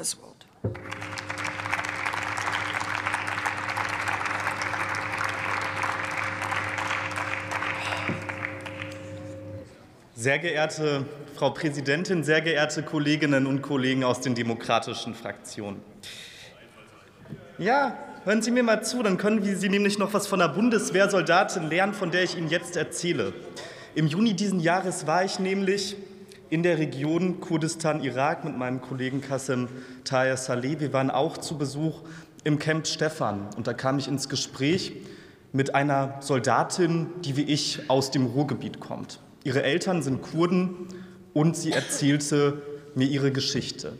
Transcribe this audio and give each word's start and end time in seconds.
das 0.00 0.16
Wort. 0.18 0.46
Sehr 10.14 10.38
geehrte 10.38 11.04
Frau 11.34 11.50
Präsidentin, 11.50 12.24
sehr 12.24 12.40
geehrte 12.40 12.82
Kolleginnen 12.82 13.46
und 13.46 13.60
Kollegen 13.60 14.02
aus 14.04 14.20
den 14.20 14.34
demokratischen 14.34 15.14
Fraktionen. 15.14 15.82
Ja, 17.58 17.98
hören 18.24 18.40
Sie 18.40 18.50
mir 18.50 18.62
mal 18.62 18.82
zu, 18.82 19.02
dann 19.02 19.18
können 19.18 19.44
Sie 19.44 19.68
nämlich 19.68 19.98
noch 19.98 20.14
was 20.14 20.26
von 20.26 20.38
der 20.38 20.48
Bundeswehrsoldatin 20.48 21.68
lernen, 21.68 21.92
von 21.92 22.10
der 22.10 22.24
ich 22.24 22.38
Ihnen 22.38 22.48
jetzt 22.48 22.76
erzähle. 22.76 23.34
Im 23.94 24.06
Juni 24.06 24.32
diesen 24.32 24.60
Jahres 24.60 25.06
war 25.06 25.24
ich 25.24 25.38
nämlich 25.38 25.96
in 26.50 26.64
der 26.64 26.78
Region 26.78 27.40
Kurdistan-Irak 27.40 28.44
mit 28.44 28.58
meinem 28.58 28.80
Kollegen 28.80 29.20
Kassem 29.20 29.68
Tahir 30.04 30.36
Saleh. 30.36 30.80
Wir 30.80 30.92
waren 30.92 31.10
auch 31.10 31.38
zu 31.38 31.56
Besuch 31.56 32.02
im 32.42 32.58
Camp 32.58 32.88
Stefan 32.88 33.46
und 33.56 33.68
da 33.68 33.72
kam 33.72 33.98
ich 33.98 34.08
ins 34.08 34.28
Gespräch 34.28 34.92
mit 35.52 35.76
einer 35.76 36.16
Soldatin, 36.20 37.06
die 37.24 37.36
wie 37.36 37.44
ich 37.44 37.88
aus 37.88 38.10
dem 38.10 38.26
Ruhrgebiet 38.26 38.80
kommt. 38.80 39.20
Ihre 39.44 39.62
Eltern 39.62 40.02
sind 40.02 40.22
Kurden 40.22 40.88
und 41.34 41.56
sie 41.56 41.70
erzählte 41.70 42.60
mir 42.96 43.06
ihre 43.06 43.30
Geschichte. 43.30 43.92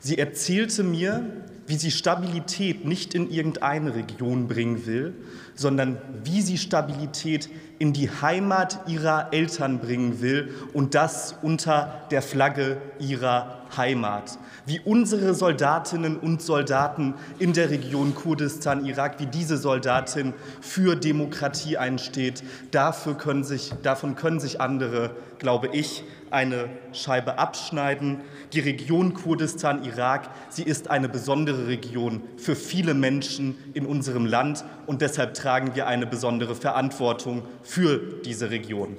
Sie 0.00 0.16
erzählte 0.16 0.84
mir, 0.84 1.26
wie 1.68 1.76
sie 1.76 1.90
Stabilität 1.90 2.86
nicht 2.86 3.14
in 3.14 3.30
irgendeine 3.30 3.94
Region 3.94 4.48
bringen 4.48 4.86
will, 4.86 5.14
sondern 5.54 5.98
wie 6.24 6.40
sie 6.40 6.56
Stabilität 6.56 7.50
in 7.78 7.92
die 7.92 8.10
Heimat 8.10 8.80
ihrer 8.88 9.32
Eltern 9.32 9.78
bringen 9.78 10.20
will 10.22 10.54
und 10.72 10.94
das 10.94 11.36
unter 11.42 12.06
der 12.10 12.22
Flagge 12.22 12.78
ihrer 12.98 13.58
Heimat. 13.76 14.38
Wie 14.64 14.80
unsere 14.80 15.34
Soldatinnen 15.34 16.16
und 16.16 16.40
Soldaten 16.40 17.14
in 17.38 17.52
der 17.52 17.68
Region 17.68 18.14
Kurdistan, 18.14 18.86
Irak, 18.86 19.20
wie 19.20 19.26
diese 19.26 19.58
Soldatin 19.58 20.32
für 20.62 20.96
Demokratie 20.96 21.76
einsteht, 21.76 22.42
dafür 22.70 23.14
können 23.14 23.44
sich, 23.44 23.74
davon 23.82 24.16
können 24.16 24.40
sich 24.40 24.60
andere, 24.60 25.10
glaube 25.38 25.68
ich, 25.72 26.02
eine 26.32 26.68
Scheibe 26.92 27.38
abschneiden. 27.38 28.20
Die 28.52 28.60
Region 28.60 29.14
Kurdistan, 29.14 29.84
Irak, 29.84 30.28
sie 30.48 30.62
ist 30.62 30.90
eine 30.90 31.08
besondere 31.08 31.66
Region 31.66 32.22
für 32.36 32.56
viele 32.56 32.94
Menschen 32.94 33.56
in 33.74 33.86
unserem 33.86 34.26
Land 34.26 34.64
und 34.86 35.02
deshalb 35.02 35.34
tragen 35.34 35.74
wir 35.74 35.86
eine 35.86 36.06
besondere 36.06 36.54
Verantwortung 36.54 37.42
für 37.62 38.20
diese 38.24 38.50
Region. 38.50 38.96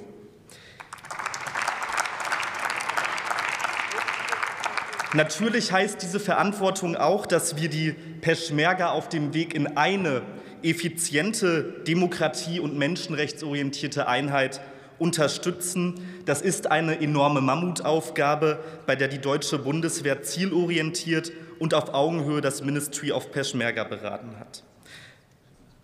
Natürlich 5.13 5.71
heißt 5.71 6.03
diese 6.03 6.19
Verantwortung 6.19 6.95
auch, 6.95 7.25
dass 7.25 7.59
wir 7.59 7.67
die 7.67 7.95
Peschmerga 8.21 8.91
auf 8.91 9.09
dem 9.09 9.33
Weg 9.33 9.55
in 9.55 9.75
eine 9.75 10.21
effiziente 10.61 11.81
Demokratie 11.87 12.59
und 12.59 12.77
menschenrechtsorientierte 12.77 14.07
Einheit 14.07 14.61
unterstützen. 14.99 15.95
Das 16.25 16.41
ist 16.41 16.69
eine 16.69 17.01
enorme 17.01 17.41
Mammutaufgabe, 17.41 18.59
bei 18.85 18.95
der 18.95 19.07
die 19.07 19.19
deutsche 19.19 19.57
Bundeswehr 19.57 20.21
zielorientiert 20.21 21.31
und 21.57 21.73
auf 21.73 21.93
Augenhöhe 21.93 22.41
das 22.41 22.63
Ministry 22.63 23.11
of 23.11 23.31
Peschmerga 23.31 23.83
beraten 23.83 24.39
hat. 24.39 24.63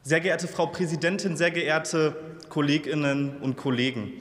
Sehr 0.04 0.20
geehrte 0.20 0.48
Frau 0.48 0.68
Präsidentin, 0.68 1.36
sehr 1.36 1.52
geehrte 1.52 2.16
Kolleginnen 2.50 3.38
und 3.42 3.58
Kollegen, 3.58 4.12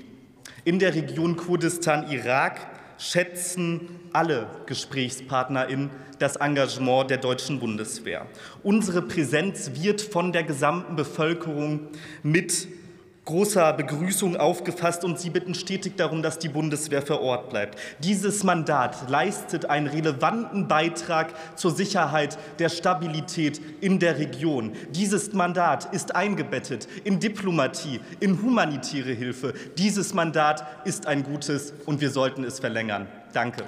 in 0.66 0.78
der 0.78 0.94
Region 0.94 1.36
Kurdistan-Irak 1.36 2.58
schätzen 2.96 3.82
alle 4.14 4.46
GesprächspartnerInnen 4.64 5.90
das 6.18 6.36
Engagement 6.36 7.10
der 7.10 7.18
deutschen 7.18 7.60
Bundeswehr. 7.60 8.26
Unsere 8.62 9.02
Präsenz 9.02 9.72
wird 9.74 10.00
von 10.00 10.32
der 10.32 10.42
gesamten 10.42 10.96
Bevölkerung 10.96 11.88
mit 12.22 12.66
großer 13.24 13.72
Begrüßung 13.72 14.36
aufgefasst 14.36 15.04
und 15.04 15.18
Sie 15.18 15.30
bitten 15.30 15.54
stetig 15.54 15.96
darum, 15.96 16.22
dass 16.22 16.38
die 16.38 16.48
Bundeswehr 16.48 17.02
vor 17.02 17.20
Ort 17.20 17.50
bleibt. 17.50 17.78
Dieses 18.00 18.44
Mandat 18.44 19.08
leistet 19.08 19.66
einen 19.66 19.86
relevanten 19.86 20.68
Beitrag 20.68 21.32
zur 21.56 21.70
Sicherheit 21.70 22.38
der 22.58 22.68
Stabilität 22.68 23.60
in 23.80 23.98
der 23.98 24.18
Region. 24.18 24.72
Dieses 24.90 25.32
Mandat 25.32 25.92
ist 25.94 26.14
eingebettet 26.14 26.88
in 27.04 27.20
Diplomatie, 27.20 28.00
in 28.20 28.40
humanitäre 28.42 29.12
Hilfe. 29.12 29.54
Dieses 29.78 30.14
Mandat 30.14 30.64
ist 30.84 31.06
ein 31.06 31.22
gutes 31.22 31.72
und 31.86 32.00
wir 32.00 32.10
sollten 32.10 32.44
es 32.44 32.60
verlängern. 32.60 33.06
Danke. 33.32 33.64